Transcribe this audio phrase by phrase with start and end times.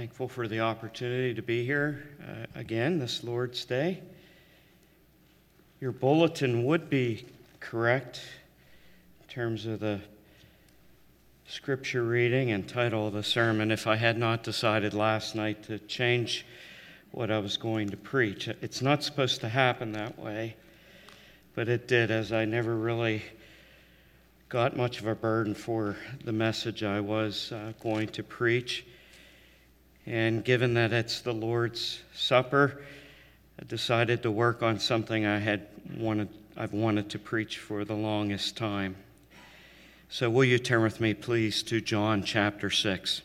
[0.00, 4.00] Thankful for the opportunity to be here uh, again this Lord's Day.
[5.78, 7.26] Your bulletin would be
[7.60, 8.22] correct
[9.20, 10.00] in terms of the
[11.46, 15.78] scripture reading and title of the sermon if I had not decided last night to
[15.80, 16.46] change
[17.10, 18.48] what I was going to preach.
[18.48, 20.56] It's not supposed to happen that way,
[21.54, 23.22] but it did as I never really
[24.48, 28.86] got much of a burden for the message I was uh, going to preach.
[30.06, 32.82] And given that it's the Lord's Supper,
[33.60, 37.94] I decided to work on something I had wanted, I've wanted to preach for the
[37.94, 38.96] longest time.
[40.08, 43.22] So, will you turn with me, please, to John chapter 6?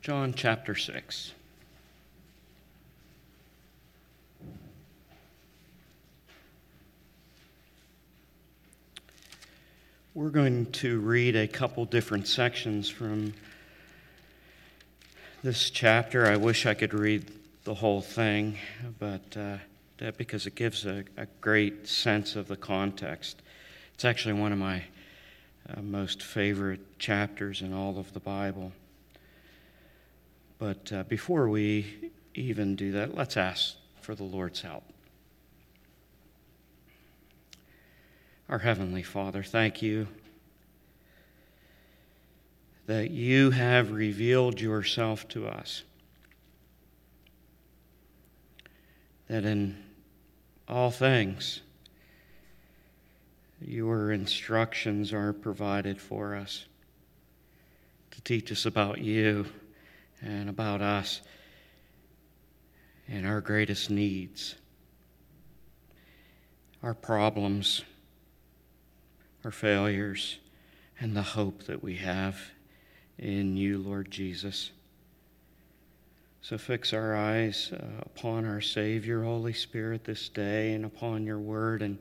[0.00, 1.32] John chapter 6.
[10.22, 13.34] We're going to read a couple different sections from
[15.42, 16.28] this chapter.
[16.28, 17.28] I wish I could read
[17.64, 18.56] the whole thing,
[19.00, 19.56] but uh,
[19.98, 23.42] that because it gives a, a, great sense of the context.
[23.94, 24.84] It's actually one of my
[25.68, 28.70] uh, most favorite chapters in all of the Bible.
[30.60, 34.84] But uh, before we even do that, let's ask for the Lord's help.
[38.52, 40.08] Our Heavenly Father, thank you
[42.84, 45.84] that you have revealed yourself to us.
[49.28, 49.82] That in
[50.68, 51.62] all things,
[53.58, 56.66] your instructions are provided for us
[58.10, 59.46] to teach us about you
[60.20, 61.22] and about us
[63.08, 64.56] and our greatest needs,
[66.82, 67.82] our problems
[69.44, 70.38] our failures,
[71.00, 72.38] and the hope that we have
[73.18, 74.70] in you, Lord Jesus.
[76.42, 81.38] So fix our eyes uh, upon our Savior, Holy Spirit, this day and upon your
[81.38, 81.98] word and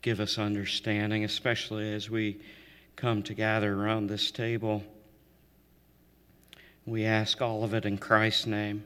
[0.00, 2.40] give us understanding, especially as we
[2.96, 4.82] come to gather around this table.
[6.86, 8.84] We ask all of it in Christ's name.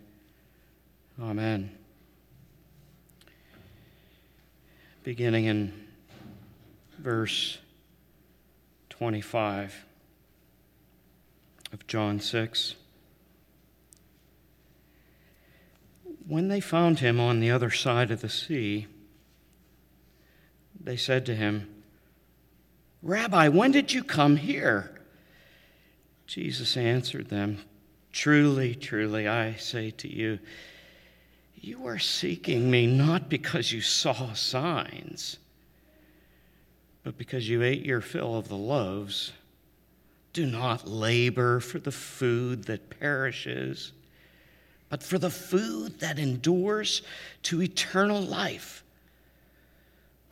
[1.20, 1.70] Amen.
[5.04, 5.72] Beginning in
[6.98, 7.58] verse
[9.00, 9.86] 25
[11.72, 12.74] of John 6.
[16.28, 18.88] When they found him on the other side of the sea,
[20.78, 21.66] they said to him,
[23.02, 25.00] Rabbi, when did you come here?
[26.26, 27.64] Jesus answered them,
[28.12, 30.38] Truly, truly, I say to you,
[31.54, 35.38] you are seeking me not because you saw signs
[37.02, 39.32] but because you ate your fill of the loaves,
[40.32, 43.92] do not labor for the food that perishes,
[44.88, 47.02] but for the food that endures
[47.44, 48.84] to eternal life,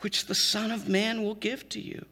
[0.00, 2.04] which the Son of Man will give to you.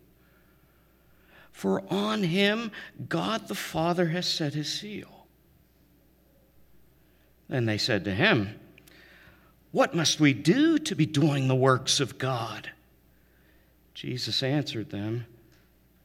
[1.52, 2.70] For on him
[3.08, 5.26] God the Father has set his seal.
[7.48, 8.58] Then they said to him,
[9.70, 12.70] What must we do to be doing the works of God?
[13.96, 15.24] Jesus answered them,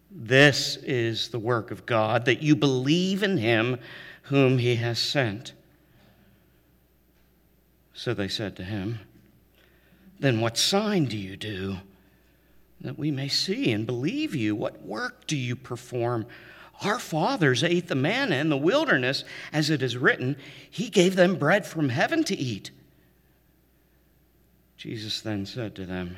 [0.10, 3.80] This is the work of God, that you believe in him
[4.24, 5.52] whom he has sent.
[7.94, 9.00] So they said to him,
[10.22, 11.80] Then what sign do you do
[12.80, 14.56] that we may see and believe you?
[14.56, 16.26] What work do you perform?
[16.84, 20.38] Our fathers ate the manna in the wilderness, as it is written,
[20.70, 22.72] He gave them bread from heaven to eat.
[24.78, 26.18] Jesus then said to them,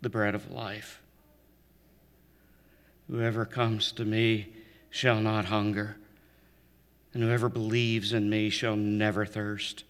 [0.00, 1.00] the bread of life.
[3.10, 4.48] Whoever comes to me
[4.88, 5.96] shall not hunger,
[7.12, 9.84] and whoever believes in me shall never thirst.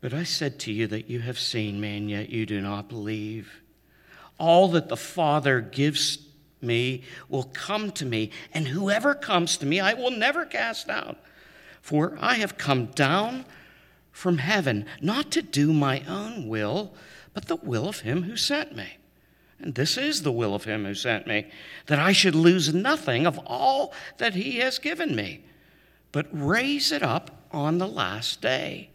[0.00, 2.88] But I said to you that you have seen me, and yet you do not
[2.88, 3.62] believe.
[4.38, 6.18] All that the Father gives
[6.60, 11.18] me will come to me, and whoever comes to me I will never cast out.
[11.80, 13.44] For I have come down
[14.12, 16.92] from heaven, not to do my own will,
[17.34, 18.98] but the will of him who sent me.
[19.58, 21.46] And this is the will of him who sent me,
[21.86, 25.44] that I should lose nothing of all that he has given me,
[26.10, 28.90] but raise it up on the last day.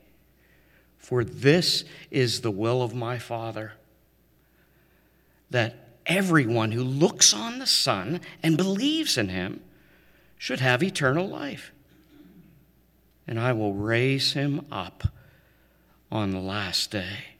[0.97, 3.73] For this is the will of my Father,
[5.49, 9.61] that everyone who looks on the Son and believes in him
[10.37, 11.71] should have eternal life.
[13.25, 15.07] And I will raise him up
[16.11, 17.36] on the last day.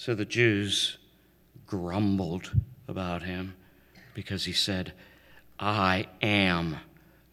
[0.00, 0.96] So the Jews
[1.66, 2.52] grumbled
[2.88, 3.54] about him
[4.14, 4.94] because he said,
[5.58, 6.78] I am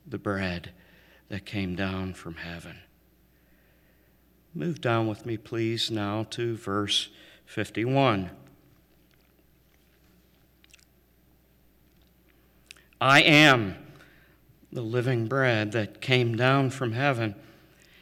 [0.05, 0.71] the bread
[1.29, 2.79] that came down from heaven.
[4.53, 7.07] Move down with me, please, now to verse
[7.45, 8.31] 51.
[12.99, 13.77] I am
[14.73, 17.35] the living bread that came down from heaven.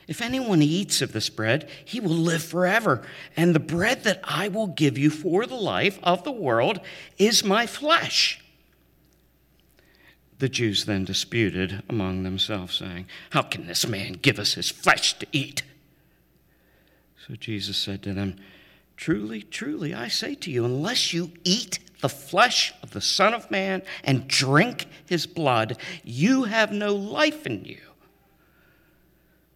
[0.08, 3.02] If anyone eats of this bread, he will live forever.
[3.36, 6.80] And the bread that I will give you for the life of the world
[7.18, 8.40] is my flesh.
[10.38, 15.18] The Jews then disputed among themselves, saying, How can this man give us his flesh
[15.20, 15.64] to eat?
[17.28, 18.36] So Jesus said to them,
[18.98, 23.50] Truly, truly, I say to you, unless you eat the flesh of the Son of
[23.50, 27.80] Man and drink his blood, you have no life in you.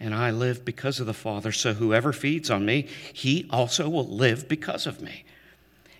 [0.00, 4.08] And I live because of the Father, so whoever feeds on me, he also will
[4.08, 5.24] live because of me.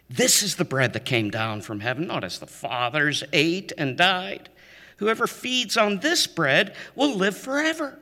[0.09, 3.97] This is the bread that came down from heaven, not as the fathers ate and
[3.99, 4.49] died.
[4.97, 7.99] Whoever feeds on this bread will live forever.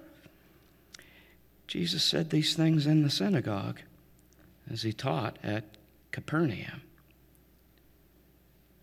[1.66, 3.80] Jesus said these things in the synagogue
[4.70, 5.64] as he taught at
[6.12, 6.82] Capernaum.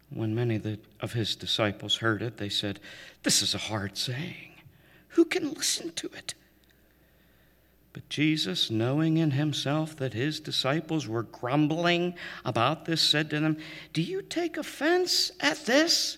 [0.10, 0.62] When many
[1.02, 2.80] of his disciples heard it, they said,
[3.24, 4.52] This is a hard saying.
[5.10, 6.36] Who can listen to it?
[7.95, 13.56] But Jesus, knowing in himself that his disciples were grumbling about this, said to them,
[13.94, 16.18] Do you take offense at this?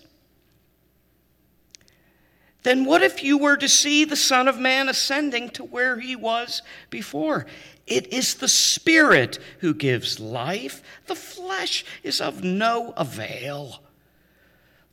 [2.64, 6.16] Then what if you were to see the Son of Man ascending to where he
[6.16, 7.46] was before?
[7.86, 13.84] It is the Spirit who gives life, the flesh is of no avail.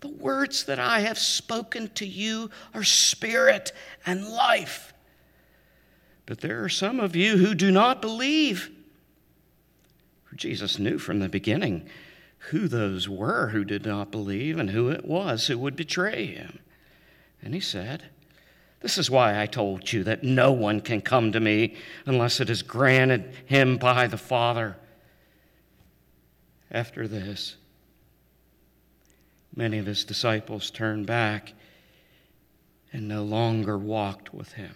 [0.02, 3.72] The words that I have spoken to you are spirit
[4.06, 4.94] and life.
[6.26, 8.72] But there are some of you who do not believe.
[10.24, 11.88] For Jesus knew from the beginning
[12.50, 16.60] who those were who did not believe and who it was who would betray him.
[17.42, 18.04] And he said,
[18.82, 21.76] This is why I told you that no one can come to me
[22.06, 24.78] unless it is granted him by the Father.
[26.72, 27.56] After this,
[29.56, 31.54] many of his disciples turned back
[32.92, 34.76] and no longer walked with him.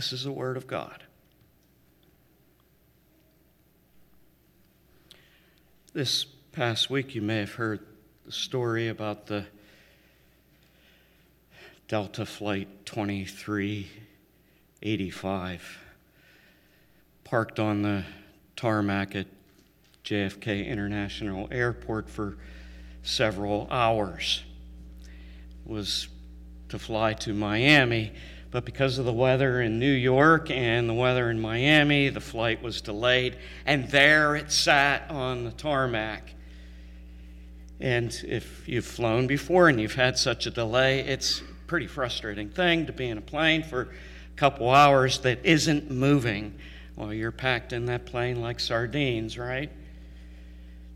[0.00, 1.02] This is the Word of God.
[5.92, 7.80] This past week, you may have heard
[8.24, 9.44] the story about the
[11.86, 15.78] Delta Flight 2385
[17.24, 18.06] parked on the
[18.56, 19.26] tarmac at
[20.02, 22.38] JFK International Airport for
[23.02, 24.44] several hours.
[25.66, 26.08] Was
[26.70, 28.14] to fly to Miami,
[28.50, 32.62] but because of the weather in New York and the weather in Miami, the flight
[32.62, 36.34] was delayed, and there it sat on the tarmac.
[37.78, 42.50] And if you've flown before and you've had such a delay, it's a pretty frustrating
[42.50, 46.58] thing to be in a plane for a couple hours that isn't moving
[46.96, 49.70] while you're packed in that plane like sardines, right?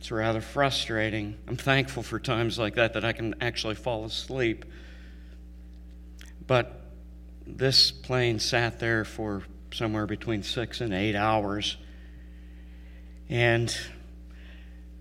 [0.00, 1.38] It's rather frustrating.
[1.48, 4.66] I'm thankful for times like that that I can actually fall asleep.
[6.46, 6.83] But
[7.46, 11.76] this plane sat there for somewhere between six and eight hours.
[13.28, 13.76] And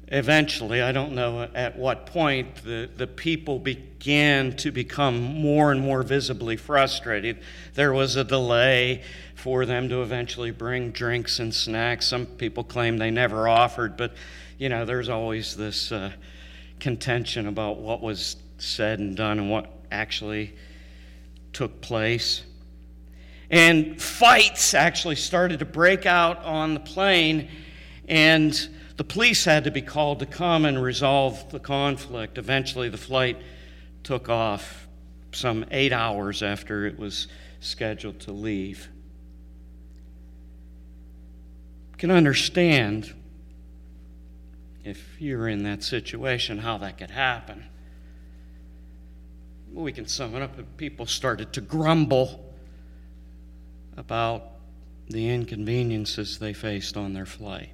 [0.07, 5.81] eventually, I don't know at what point, the, the people began to become more and
[5.81, 7.39] more visibly frustrated.
[7.73, 9.03] There was a delay
[9.35, 12.07] for them to eventually bring drinks and snacks.
[12.07, 14.13] Some people claim they never offered, but
[14.57, 16.11] you know, there's always this uh,
[16.79, 20.53] contention about what was said and done and what actually
[21.53, 22.43] took place.
[23.49, 27.49] And fights actually started to break out on the plane,
[28.07, 32.37] and the police had to be called to come and resolve the conflict.
[32.37, 33.41] Eventually, the flight
[34.03, 34.87] took off
[35.31, 37.27] some eight hours after it was
[37.59, 38.89] scheduled to leave.
[41.91, 43.13] You can understand
[44.83, 47.65] if you're in that situation how that could happen.
[49.73, 50.77] We can sum it up.
[50.77, 52.53] People started to grumble
[53.97, 54.51] about
[55.09, 57.71] the inconveniences they faced on their flight.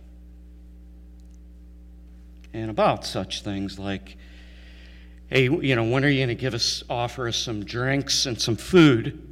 [2.54, 4.18] And about such things like,
[5.28, 8.40] hey, you know, when are you going to give us, offer us some drinks and
[8.42, 9.26] some food?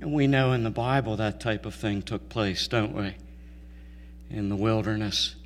[0.00, 3.14] And we know in the Bible that type of thing took place, don't we?
[4.30, 5.36] In the wilderness.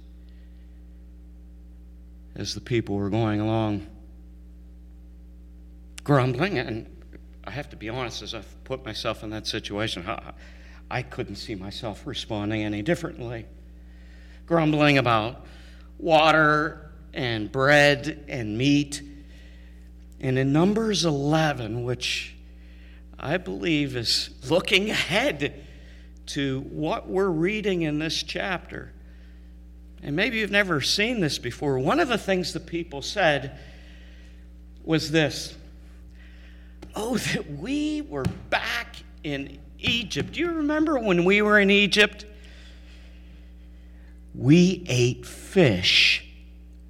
[2.35, 3.87] As the people were going along
[6.07, 6.87] grumbling and
[7.43, 10.05] I have to be honest, as I've put myself in that situation,
[10.89, 13.47] I couldn't see myself responding any differently.
[14.47, 15.45] Grumbling about
[15.99, 19.03] water and bread and meat.
[20.21, 22.37] And in Numbers 11, which
[23.19, 25.65] I believe is looking ahead
[26.27, 28.93] to what we're reading in this chapter,
[30.05, 33.59] and maybe you've never seen this before, one of the things the people said
[34.85, 35.57] was this
[36.97, 40.33] oh, that we were back in Egypt.
[40.33, 42.25] Do you remember when we were in Egypt?
[44.35, 46.27] We ate fish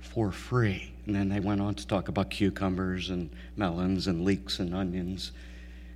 [0.00, 0.92] for free.
[1.06, 5.32] And then they went on to talk about cucumbers and melons and leeks and onions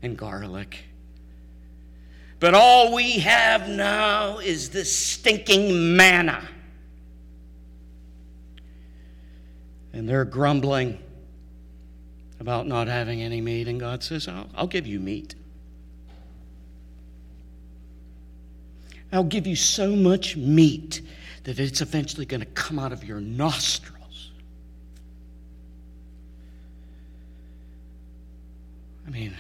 [0.03, 0.85] and garlic.
[2.39, 6.49] But all we have now is this stinking manna.
[9.93, 10.99] And they're grumbling
[12.41, 15.35] about not having any meat, and God says, I'll, I'll give you meat.
[19.13, 21.03] I'll give you so much meat
[21.45, 24.31] that it's eventually going to come out of your nostrils.
[29.07, 29.37] I mean,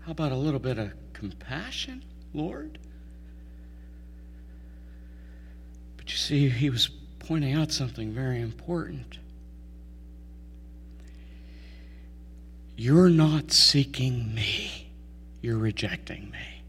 [0.00, 2.02] how about a little bit of compassion,
[2.32, 2.78] Lord?
[5.96, 9.18] But you see, he was pointing out something very important.
[12.76, 14.90] You're not seeking me,
[15.40, 16.62] you're rejecting me.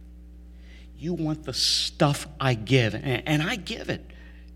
[0.98, 4.04] You want the stuff I give, and, I give it.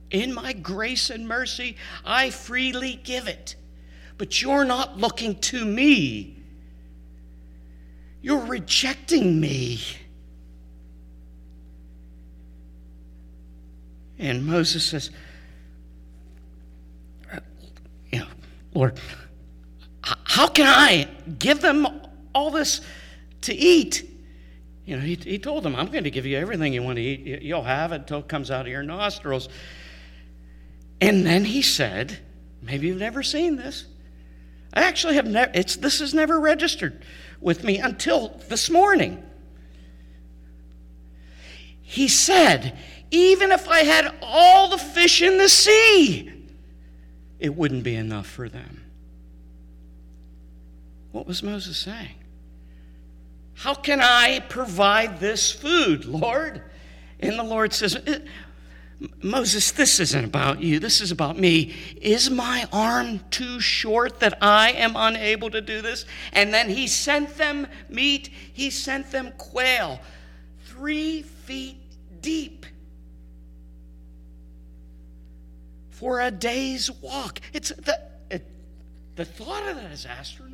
[0.10, 3.55] In my grace and mercy, I freely give it.
[4.17, 6.41] But you're not looking to me.
[8.22, 9.81] You're rejecting me.
[14.17, 15.12] And Moses says,
[17.31, 17.39] uh,
[18.12, 18.27] you know,
[18.74, 19.00] Lord,
[20.31, 21.09] how can I
[21.39, 21.85] give them
[22.33, 22.79] all this
[23.41, 24.09] to eat?
[24.85, 27.01] You know, he, he told them, I'm going to give you everything you want to
[27.01, 27.41] eat.
[27.41, 29.50] You'll have it until it comes out of your nostrils.
[31.01, 32.17] And then he said,
[32.61, 33.83] maybe you've never seen this.
[34.73, 37.03] I actually have never, it's, this has never registered
[37.41, 39.21] with me until this morning.
[41.81, 42.77] He said,
[43.11, 46.31] even if I had all the fish in the sea,
[47.38, 48.80] it wouldn't be enough for them.
[51.12, 52.15] What was Moses saying?
[53.53, 56.63] How can I provide this food, Lord?
[57.20, 58.20] And the Lord says, uh,
[59.22, 60.80] Moses, this isn't about you.
[60.80, 61.74] This is about me.
[62.01, 66.06] Is my arm too short that I am unable to do this?
[66.34, 70.00] And then he sent them meat, he sent them quail,
[70.65, 71.77] three feet
[72.22, 72.65] deep
[75.89, 77.41] for a day's walk.
[77.53, 78.00] It's the,
[78.30, 78.46] it,
[79.15, 80.50] the thought of that is astronomical.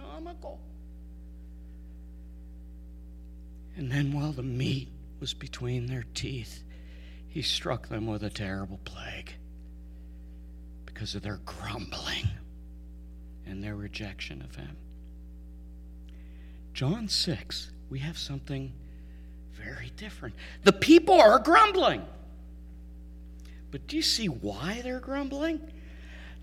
[3.75, 6.63] And then, while the meat was between their teeth,
[7.27, 9.33] he struck them with a terrible plague
[10.85, 12.27] because of their grumbling
[13.45, 14.75] and their rejection of him.
[16.73, 18.73] John 6, we have something
[19.53, 20.35] very different.
[20.63, 22.03] The people are grumbling.
[23.71, 25.61] But do you see why they're grumbling?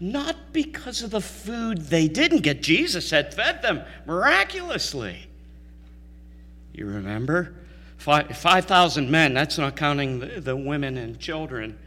[0.01, 2.63] Not because of the food they didn't get.
[2.63, 5.29] Jesus had fed them miraculously.
[6.73, 7.55] You remember?
[7.99, 11.79] 5,000 men, that's not counting the, the women and children,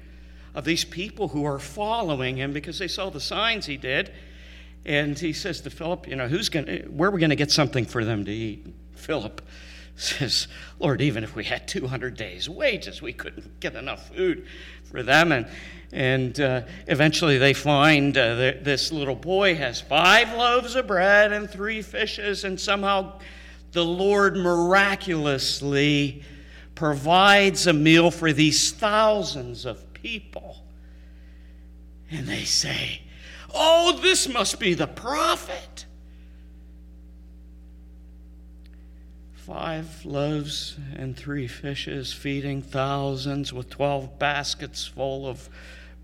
[0.55, 4.11] of these people who are following him because they saw the signs he did.
[4.85, 7.35] And he says to Philip, You know, who's going to, where are we going to
[7.35, 8.65] get something for them to eat?
[8.95, 9.41] Philip
[9.95, 10.47] says,
[10.79, 14.47] Lord, even if we had 200 days' wages, we couldn't get enough food
[14.89, 15.31] for them.
[15.31, 15.47] And,
[15.91, 21.49] and uh, eventually they find uh, this little boy has five loaves of bread and
[21.49, 23.19] three fishes, and somehow
[23.71, 26.23] the Lord miraculously
[26.75, 30.63] provides a meal for these thousands of people.
[32.11, 33.01] And they say,
[33.53, 35.86] Oh, this must be the prophet.
[39.47, 45.47] Five loaves and three fishes, feeding thousands with 12 baskets full of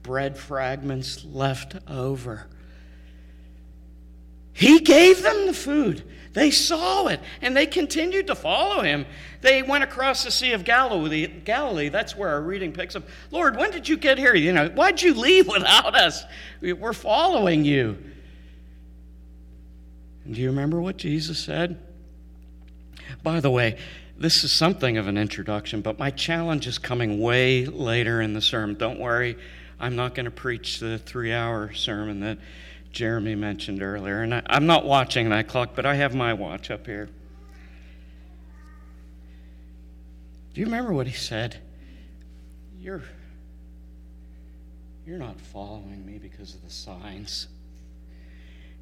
[0.01, 2.47] bread fragments left over.
[4.53, 6.09] He gave them the food.
[6.31, 9.05] They saw it and they continued to follow him.
[9.41, 11.27] They went across the Sea of Galilee.
[11.27, 11.89] Galilee.
[11.89, 13.03] That's where our reading picks up.
[13.29, 14.35] Lord, when did you get here?
[14.35, 16.23] You know, why'd you leave without us?
[16.61, 17.97] We're following you.
[20.23, 21.77] And do you remember what Jesus said?
[23.21, 23.77] By the way,
[24.17, 28.41] this is something of an introduction, but my challenge is coming way later in the
[28.41, 28.75] sermon.
[28.75, 29.37] Don't worry,
[29.79, 32.37] I'm not going to preach the three hour sermon that
[32.91, 34.21] Jeremy mentioned earlier.
[34.21, 37.09] And I, am not watching that clock, but I have my watch up here.
[40.53, 41.57] Do you remember what he said?
[42.79, 43.01] You're,
[45.05, 47.47] you're not following me because of the signs.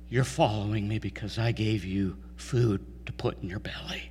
[0.09, 4.10] You're following me because I gave you food to put in your belly.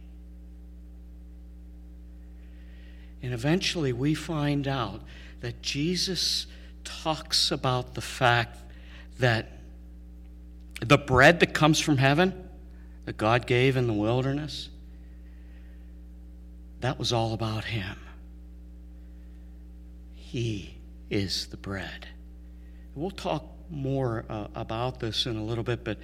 [3.22, 5.02] And eventually we find out
[5.40, 6.46] that Jesus
[6.84, 8.58] talks about the fact
[9.18, 9.52] that
[10.80, 12.48] the bread that comes from heaven
[13.04, 14.68] that God gave in the wilderness,
[16.80, 17.96] that was all about Him.
[20.14, 20.76] He
[21.10, 22.06] is the bread.
[22.94, 25.98] We'll talk more uh, about this in a little bit, but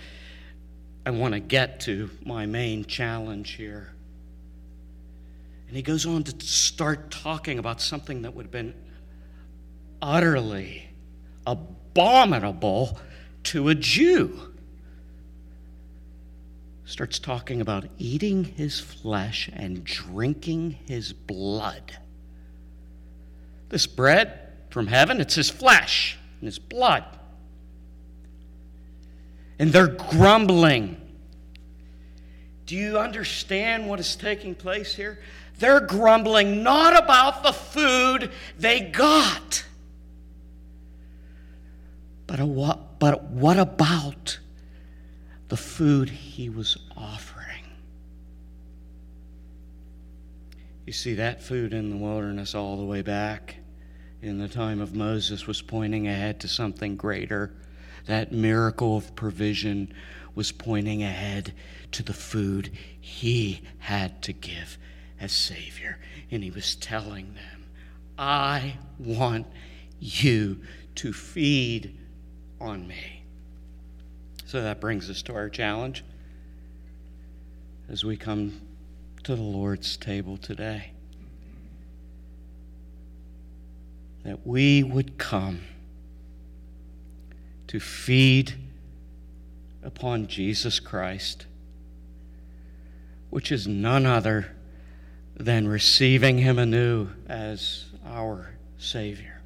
[1.04, 3.95] I want to get to my main challenge here.
[5.68, 8.74] And he goes on to start talking about something that would have been
[10.00, 10.88] utterly
[11.46, 12.98] abominable
[13.44, 14.52] to a Jew
[16.86, 21.98] starts talking about eating his flesh and drinking his blood.
[23.68, 27.04] This bread from heaven, it's his flesh and his blood.
[29.58, 31.00] And they're grumbling.
[32.66, 35.18] Do you understand what is taking place here?
[35.58, 39.64] They're grumbling not about the food they got,
[42.26, 44.38] but what, but what about
[45.48, 47.64] the food he was offering.
[50.84, 53.56] You see, that food in the wilderness all the way back
[54.22, 57.52] in the time of Moses was pointing ahead to something greater.
[58.06, 59.92] That miracle of provision
[60.34, 61.54] was pointing ahead
[61.92, 64.78] to the food he had to give
[65.20, 65.98] as Savior.
[66.30, 67.64] And he was telling them,
[68.18, 69.46] I want
[70.00, 70.60] you
[70.96, 71.96] to feed
[72.60, 73.22] on me.
[74.46, 76.04] So that brings us to our challenge
[77.88, 78.60] as we come
[79.24, 80.90] to the Lord's table today.
[84.24, 85.60] That we would come
[87.68, 88.54] to feed
[89.82, 91.46] upon Jesus Christ,
[93.30, 94.55] which is none other
[95.36, 99.36] than receiving Him anew as our Savior.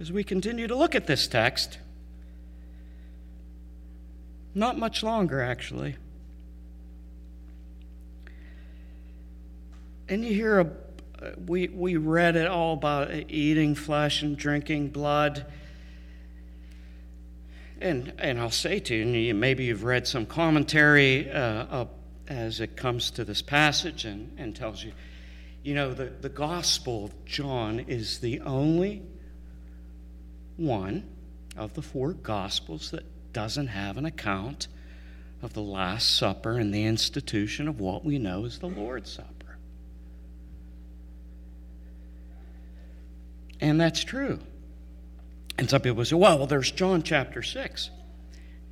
[0.00, 1.78] as we continue to look at this text.
[4.54, 5.96] Not much longer, actually.
[10.08, 10.70] And you hear a,
[11.46, 15.46] we, we read it all about eating flesh and drinking blood.
[17.80, 21.86] And, and I'll say to you, maybe you've read some commentary uh,
[22.28, 24.92] as it comes to this passage and, and tells you,
[25.62, 29.02] you know, the, the Gospel of John is the only
[30.56, 31.08] one
[31.56, 34.68] of the four Gospels that doesn't have an account
[35.42, 39.58] of the Last Supper and the institution of what we know as the Lord's Supper.
[43.60, 44.40] And that's true.
[45.58, 47.90] And some people say, well, well, there's John chapter 6.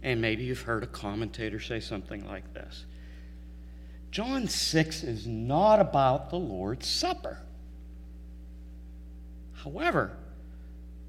[0.02, 2.84] And maybe you've heard a commentator say something like this
[4.12, 7.38] John 6 is not about the Lord's Supper.
[9.54, 10.12] However,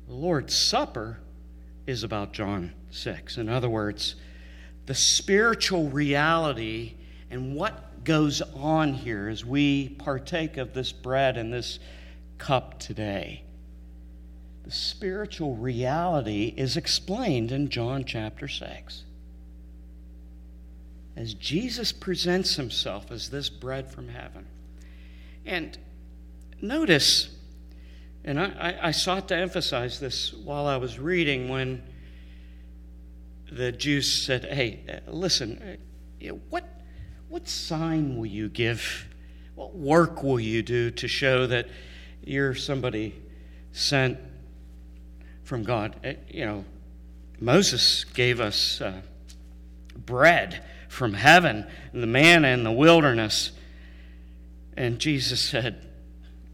[0.08, 1.20] the Lord's Supper
[1.86, 3.38] is about John 6.
[3.38, 4.16] In other words,
[4.86, 6.94] the spiritual reality
[7.30, 11.80] and what goes on here as we partake of this bread and this
[12.38, 13.44] cup today.
[14.64, 19.04] The spiritual reality is explained in John chapter 6.
[21.16, 24.48] As Jesus presents himself as this bread from heaven.
[25.46, 25.78] And
[26.62, 27.30] notice,
[28.24, 31.84] and I, I, sought to emphasize this while I was reading when
[33.52, 35.78] the Jews said, Hey, uh, listen,
[36.24, 36.64] uh, what,
[37.30, 39.08] what sign will you give?
[39.56, 41.68] What work will you do to show that
[42.24, 43.14] you're somebody
[43.74, 44.18] sent
[45.44, 45.96] from God?
[46.04, 46.66] Uh, you know,
[47.40, 49.02] Moses gave us uh,
[50.06, 53.52] bread from heaven, the manna in the wilderness.
[54.78, 55.90] And Jesus said,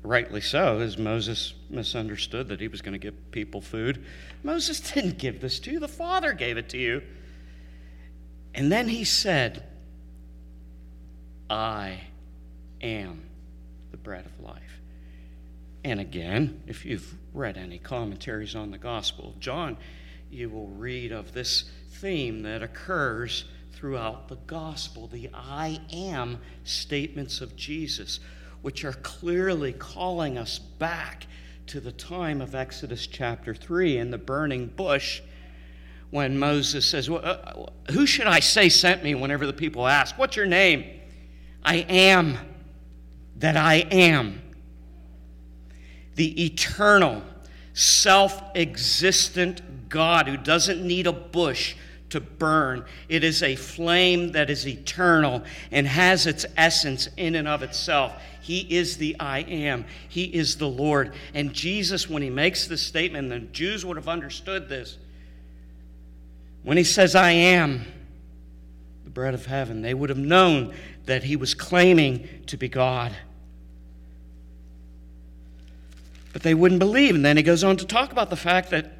[0.01, 4.03] rightly so, as Moses misunderstood that he was going to give people food.
[4.41, 7.03] Moses didn't give this to you, the Father gave it to you.
[8.55, 9.63] And then he said,
[11.49, 11.99] I
[12.81, 13.23] am
[13.91, 14.81] the bread of life.
[15.83, 19.77] And again, if you've read any commentaries on the Gospel of John,
[20.31, 27.41] you will read of this theme that occurs throughout the Gospel the I am statements
[27.41, 28.19] of Jesus
[28.61, 31.27] which are clearly calling us back
[31.67, 35.21] to the time of Exodus chapter 3 in the burning bush
[36.09, 40.35] when Moses says, uh, Who should I say sent me whenever the people ask, What's
[40.35, 40.85] your name?
[41.63, 42.37] I am
[43.37, 44.41] that I am.
[46.15, 47.21] The eternal,
[47.73, 51.75] self existent God who doesn't need a bush
[52.09, 52.85] to burn.
[53.07, 58.13] It is a flame that is eternal and has its essence in and of itself.
[58.41, 59.85] He is the I am.
[60.07, 61.13] He is the Lord.
[61.33, 64.97] And Jesus, when he makes this statement, the Jews would have understood this.
[66.63, 67.85] When he says, I am
[69.03, 70.73] the bread of heaven, they would have known
[71.05, 73.15] that he was claiming to be God.
[76.33, 77.15] But they wouldn't believe.
[77.15, 78.93] And then he goes on to talk about the fact that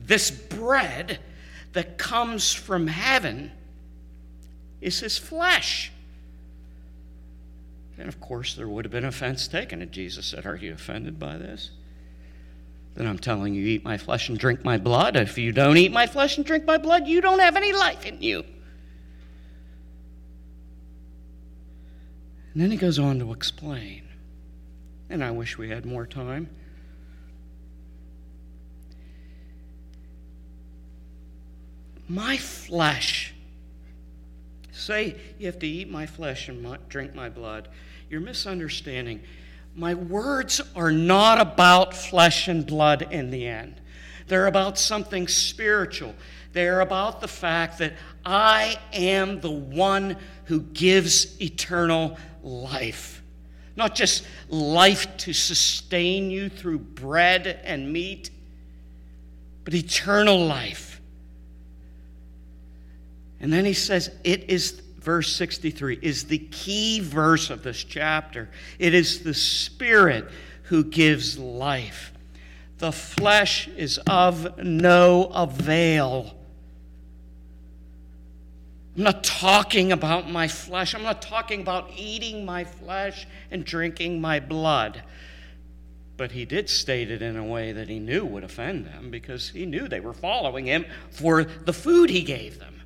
[0.00, 1.20] this bread
[1.72, 3.52] that comes from heaven
[4.80, 5.92] is his flesh.
[7.98, 9.82] And of course, there would have been offense taken.
[9.82, 11.70] And Jesus said, Are you offended by this?
[12.94, 15.14] Then I'm telling you, eat my flesh and drink my blood.
[15.14, 18.04] If you don't eat my flesh and drink my blood, you don't have any life
[18.04, 18.44] in you.
[22.54, 24.02] And then he goes on to explain.
[25.08, 26.50] And I wish we had more time.
[32.08, 33.34] My flesh.
[34.72, 37.68] Say you have to eat my flesh and drink my blood.
[38.08, 39.20] You're misunderstanding.
[39.74, 43.80] My words are not about flesh and blood in the end.
[44.26, 46.14] They're about something spiritual.
[46.52, 47.94] They're about the fact that
[48.24, 53.22] I am the one who gives eternal life.
[53.76, 58.30] Not just life to sustain you through bread and meat,
[59.64, 60.87] but eternal life.
[63.40, 68.50] And then he says, It is verse 63 is the key verse of this chapter.
[68.78, 70.28] It is the Spirit
[70.64, 72.12] who gives life.
[72.78, 76.34] The flesh is of no avail.
[78.96, 80.94] I'm not talking about my flesh.
[80.94, 85.02] I'm not talking about eating my flesh and drinking my blood.
[86.16, 89.50] But he did state it in a way that he knew would offend them because
[89.50, 92.77] he knew they were following him for the food he gave them.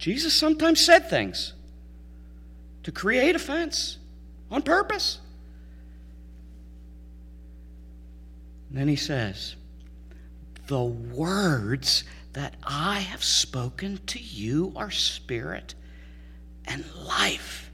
[0.00, 1.52] Jesus sometimes said things
[2.84, 3.98] to create offense
[4.50, 5.20] on purpose.
[8.70, 9.56] And then he says,
[10.68, 15.74] The words that I have spoken to you are spirit
[16.64, 17.70] and life.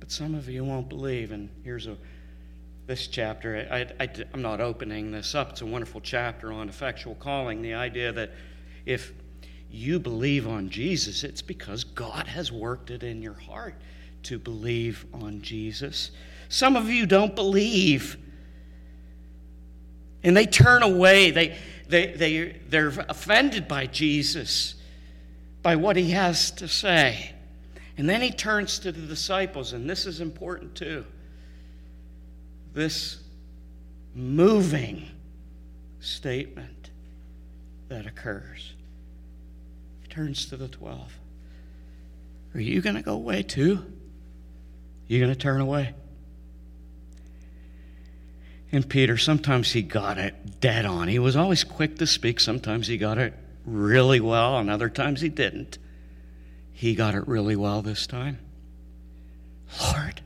[0.00, 1.96] But some of you won't believe, and here's a
[2.86, 3.66] this chapter.
[3.98, 5.52] I, I'm not opening this up.
[5.52, 7.62] It's a wonderful chapter on effectual calling.
[7.62, 8.32] The idea that
[8.84, 9.14] if
[9.74, 13.74] you believe on Jesus, it's because God has worked it in your heart
[14.24, 16.10] to believe on Jesus.
[16.48, 18.16] Some of you don't believe.
[20.22, 21.30] And they turn away.
[21.30, 21.58] They,
[21.88, 24.74] they, they, they're offended by Jesus,
[25.62, 27.32] by what he has to say.
[27.96, 31.04] And then he turns to the disciples, and this is important too.
[32.72, 33.18] This
[34.14, 35.08] moving
[36.00, 36.90] statement
[37.88, 38.73] that occurs
[40.14, 41.18] turns to the 12.
[42.54, 43.84] Are you going to go away too?
[45.08, 45.92] You going to turn away?
[48.70, 51.08] And Peter, sometimes he got it dead on.
[51.08, 52.38] He was always quick to speak.
[52.38, 53.34] Sometimes he got it
[53.66, 55.78] really well, and other times he didn't.
[56.74, 58.38] he got it really well this time.
[59.80, 60.20] Lord,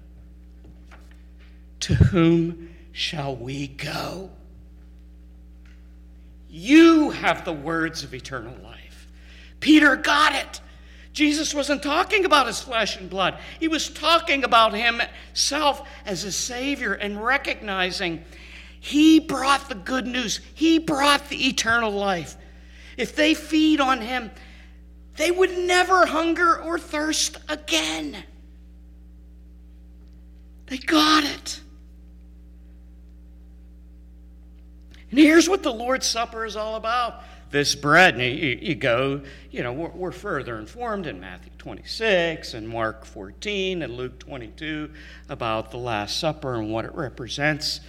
[1.81, 4.31] to whom shall we go?
[6.49, 8.68] You have the words of eternal life.
[9.61, 10.61] Peter got it.
[11.13, 13.39] Jesus wasn't talking about his flesh and blood.
[13.59, 18.25] He was talking about himself as a Savior and recognizing
[18.81, 22.37] he brought the good news, he brought the eternal life.
[22.97, 24.31] If they feed on him,
[25.17, 28.17] they would never hunger or thirst again.
[30.67, 31.61] They got it.
[35.11, 38.15] And here's what the Lord's Supper is all about this bread.
[38.15, 43.05] And you, you go, you know, we're, we're, further informed in Matthew 26 and Mark
[43.05, 44.91] 14 and Luke 22
[45.29, 47.81] about the Last Supper and what it represents.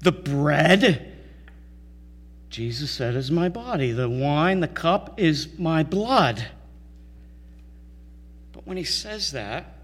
[0.00, 1.16] The bread,
[2.50, 3.92] Jesus said, is my body.
[3.92, 6.46] The wine, the cup, is my blood.
[8.52, 9.76] But when he says that,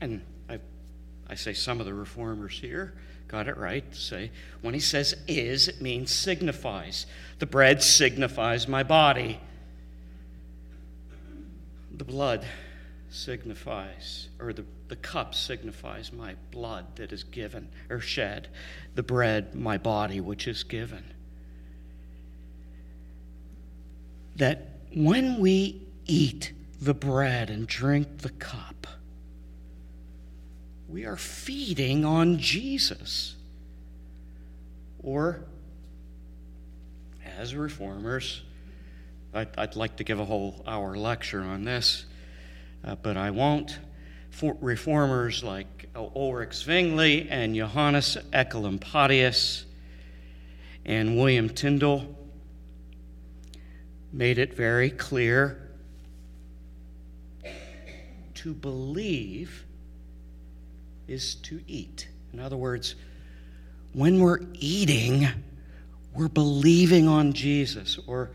[0.00, 0.58] and I,
[1.28, 2.94] I say some of the reformers here,
[3.28, 4.30] got it right to say
[4.62, 7.06] when he says is, it means signifies.
[7.38, 9.38] The bread signifies my body.
[11.96, 12.44] The blood
[13.10, 18.48] signifies, or the, the cup signifies my blood that is given or shed.
[18.94, 21.04] The bread, my body, which is given.
[24.36, 28.86] That when we eat the bread and drink the cup,
[30.88, 33.36] we are feeding on Jesus.
[35.02, 35.44] Or,
[37.38, 38.42] as reformers,
[39.34, 42.06] I'd, I'd like to give a whole hour lecture on this,
[42.82, 43.78] uh, but I won't.
[44.30, 49.64] For reformers like Ulrich Zwingli and Johannes Oecolampadius
[50.86, 52.16] and William Tyndale
[54.12, 55.70] made it very clear
[58.34, 59.64] to believe
[61.08, 62.08] is to eat.
[62.32, 62.94] In other words,
[63.92, 65.26] when we're eating,
[66.14, 67.98] we're believing on Jesus.
[68.06, 68.30] Or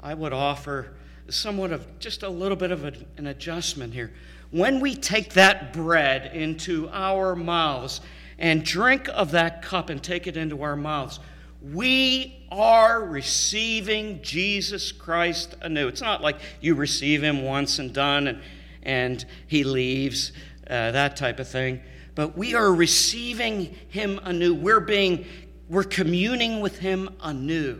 [0.00, 0.94] I would offer
[1.28, 4.12] somewhat of just a little bit of a, an adjustment here.
[4.50, 8.00] When we take that bread into our mouths
[8.38, 11.20] and drink of that cup and take it into our mouths,
[11.60, 15.88] we are receiving Jesus Christ anew.
[15.88, 18.42] It's not like you receive him once and done and,
[18.82, 20.32] and he leaves,
[20.70, 21.82] uh, that type of thing
[22.18, 24.52] but we are receiving him anew.
[24.52, 25.24] We're being,
[25.68, 27.78] we're communing with him anew.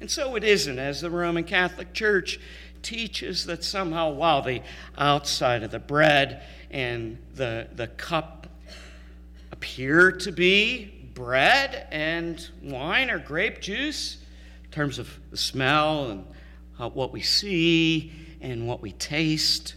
[0.00, 2.40] And so it isn't, as the Roman Catholic Church
[2.82, 4.60] teaches, that somehow, while the
[4.98, 8.48] outside of the bread and the, the cup
[9.52, 14.18] appear to be bread and wine or grape juice,
[14.64, 16.24] in terms of the smell and
[16.92, 19.76] what we see and what we taste,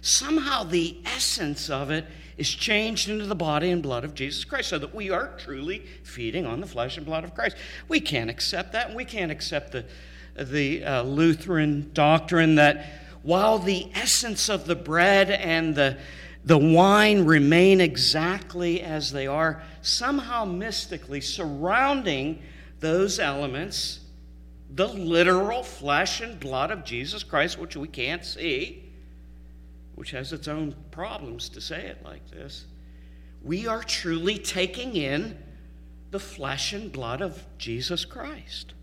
[0.00, 4.70] somehow the essence of it is changed into the body and blood of Jesus Christ
[4.70, 7.56] so that we are truly feeding on the flesh and blood of Christ.
[7.88, 9.84] We can't accept that, and we can't accept the,
[10.36, 12.86] the uh, Lutheran doctrine that
[13.22, 15.98] while the essence of the bread and the,
[16.44, 22.42] the wine remain exactly as they are, somehow mystically surrounding
[22.80, 24.00] those elements,
[24.74, 28.91] the literal flesh and blood of Jesus Christ, which we can't see,
[30.02, 32.66] which has its own problems to say it like this,
[33.40, 35.38] we are truly taking in
[36.10, 38.74] the flesh and blood of Jesus Christ.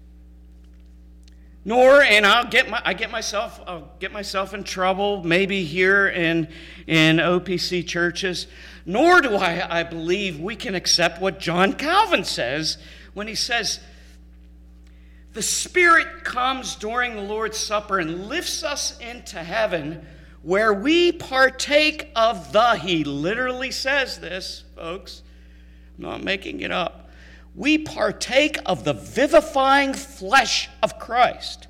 [1.66, 6.08] Nor, and I'll get my, I get myself, I'll get myself in trouble, maybe here
[6.08, 6.48] in,
[6.88, 8.48] in OPC churches.
[8.86, 12.78] Nor do I, I believe we can accept what John Calvin says
[13.14, 13.82] when he says,
[15.34, 20.08] the Spirit comes during the Lord's Supper and lifts us into heaven
[20.42, 25.22] where we partake of the, he literally says this, folks,
[25.98, 27.10] I'm not making it up.
[27.56, 31.68] We partake of the vivifying flesh of Christ.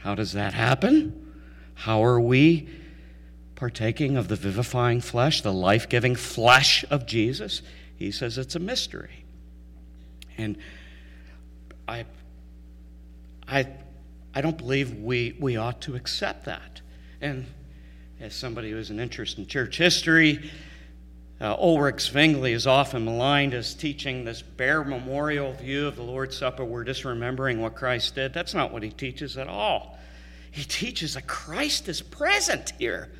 [0.00, 1.32] How does that happen?
[1.74, 2.68] How are we
[3.54, 7.62] partaking of the vivifying flesh, the life giving flesh of Jesus?
[7.96, 9.24] He says it's a mystery.
[10.36, 10.58] And
[11.86, 12.04] I,
[13.46, 13.68] I
[14.34, 16.80] I don't believe we, we ought to accept that.
[17.20, 17.46] And
[18.20, 20.50] as somebody who has an interest in church history,
[21.40, 26.36] uh, Ulrich Zwingli is often maligned as teaching this bare memorial view of the Lord's
[26.36, 26.64] Supper.
[26.64, 28.32] We're just remembering what Christ did.
[28.32, 29.98] That's not what he teaches at all.
[30.52, 33.10] He teaches that Christ is present here,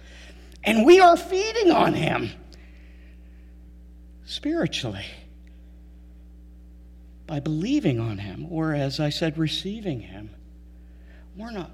[0.62, 2.31] and we are feeding on him
[4.25, 5.07] spiritually
[7.27, 10.31] by believing on him, or as I said, receiving him.
[11.36, 11.70] We're not,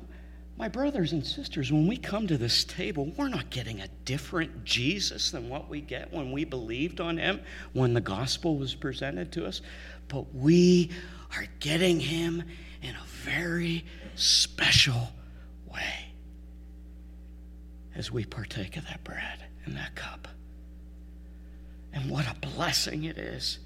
[0.57, 4.65] My brothers and sisters, when we come to this table, we're not getting a different
[4.65, 7.41] Jesus than what we get when we believed on him
[7.73, 9.61] when the gospel was presented to us,
[10.09, 10.91] but we
[11.37, 12.43] are getting him
[12.83, 13.85] in a very
[14.17, 15.13] special
[15.73, 16.13] way
[17.95, 20.27] as we partake of that bread and that cup.
[21.93, 23.59] And what a blessing it is.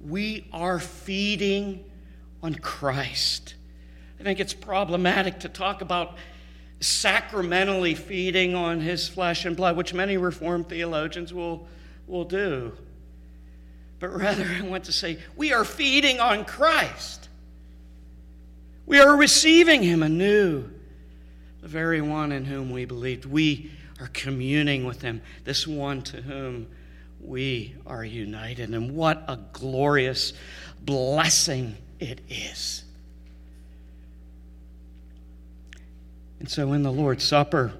[0.00, 1.84] We are feeding
[2.42, 3.54] on Christ.
[4.18, 6.16] I think it's problematic to talk about
[6.80, 11.66] sacramentally feeding on his flesh and blood, which many Reformed theologians will,
[12.06, 12.72] will do.
[13.98, 17.28] But rather, I want to say we are feeding on Christ.
[18.84, 20.70] We are receiving him anew,
[21.60, 23.24] the very one in whom we believed.
[23.24, 26.68] We are communing with him, this one to whom
[27.20, 28.70] we are united.
[28.72, 30.34] And what a glorious
[30.84, 32.84] blessing it is.
[36.38, 37.72] And so in the Lord's Supper,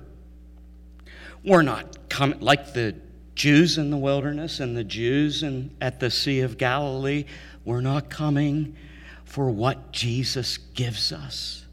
[1.44, 2.96] we're not coming like the
[3.34, 7.26] Jews in the wilderness and the Jews in, at the Sea of Galilee.
[7.64, 8.76] We're not coming
[9.24, 11.64] for what Jesus gives us.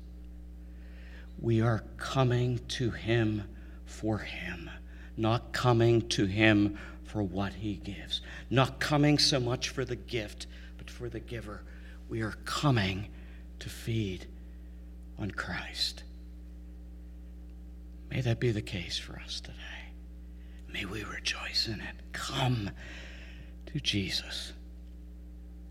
[1.40, 3.44] We are coming to Him
[3.86, 4.70] for Him,
[5.16, 10.48] not coming to Him for what He gives, not coming so much for the gift,
[10.78, 11.62] but for the giver.
[12.10, 13.08] We are coming
[13.60, 14.26] to feed
[15.18, 16.04] on Christ.
[18.14, 19.56] May that be the case for us today.
[20.72, 21.96] May we rejoice in it.
[22.12, 22.70] Come
[23.66, 24.54] to Jesus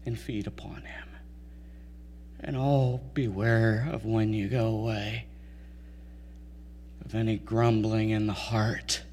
[0.04, 1.08] and feed upon him.
[2.40, 5.26] And oh, beware of when you go away
[7.04, 9.04] of any grumbling in the heart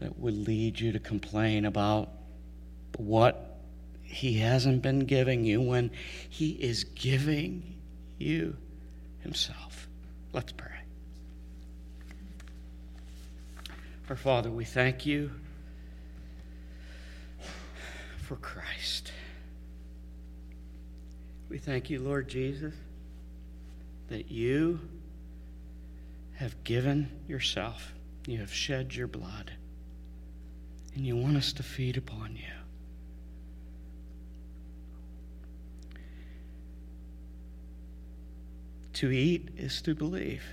[0.00, 2.10] that would lead you to complain about
[2.98, 3.56] what
[4.02, 5.90] he hasn't been giving you when
[6.28, 7.80] he is giving
[8.18, 8.58] you
[9.20, 9.88] himself.
[10.34, 10.81] Let's pray.
[14.10, 15.30] Our Father, we thank you
[18.18, 19.10] for Christ.
[21.48, 22.74] We thank you, Lord Jesus,
[24.08, 24.80] that you
[26.34, 27.94] have given yourself,
[28.26, 29.52] you have shed your blood,
[30.94, 32.42] and you want us to feed upon you.
[38.94, 40.44] To eat is to believe.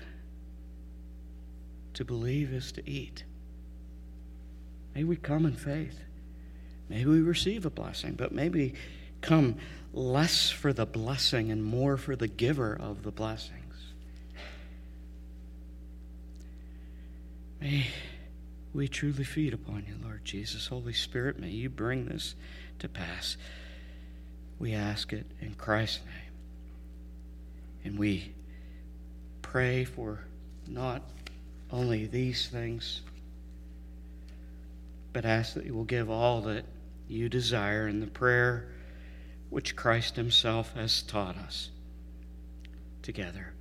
[1.95, 3.25] To believe is to eat.
[4.95, 5.99] May we come in faith.
[6.89, 8.73] May we receive a blessing, but maybe
[9.21, 9.57] come
[9.93, 13.55] less for the blessing and more for the giver of the blessings.
[17.61, 17.87] May
[18.73, 20.67] we truly feed upon you, Lord Jesus.
[20.67, 22.35] Holy Spirit, may you bring this
[22.79, 23.35] to pass.
[24.57, 26.33] We ask it in Christ's name.
[27.83, 28.33] And we
[29.41, 30.19] pray for
[30.67, 31.01] not
[31.71, 33.01] only these things
[35.13, 36.65] but ask that you will give all that
[37.07, 38.69] you desire in the prayer
[39.49, 41.71] which Christ Himself has taught us
[43.01, 43.53] together.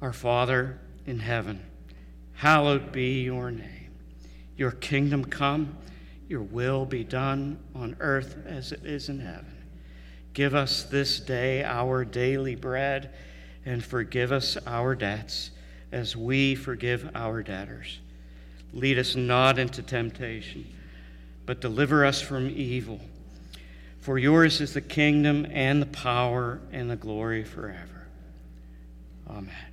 [0.00, 1.60] Our Father in heaven,
[2.34, 3.90] hallowed be your name.
[4.56, 5.76] Your kingdom come,
[6.28, 9.56] your will be done on earth as it is in heaven.
[10.32, 13.12] Give us this day our daily bread,
[13.66, 15.50] and forgive us our debts
[15.92, 17.98] as we forgive our debtors
[18.72, 20.66] Lead us not into temptation,
[21.46, 23.00] but deliver us from evil.
[24.00, 28.06] For yours is the kingdom and the power and the glory forever.
[29.28, 29.69] Amen.